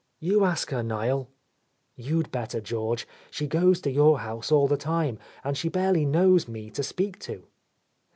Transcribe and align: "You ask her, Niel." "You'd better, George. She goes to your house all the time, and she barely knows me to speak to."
"You 0.19 0.43
ask 0.45 0.71
her, 0.71 0.81
Niel." 0.81 1.29
"You'd 1.95 2.31
better, 2.31 2.59
George. 2.59 3.07
She 3.29 3.45
goes 3.45 3.79
to 3.81 3.91
your 3.91 4.21
house 4.21 4.51
all 4.51 4.67
the 4.67 4.75
time, 4.75 5.19
and 5.43 5.55
she 5.55 5.69
barely 5.69 6.07
knows 6.07 6.47
me 6.47 6.71
to 6.71 6.81
speak 6.81 7.19
to." 7.19 7.43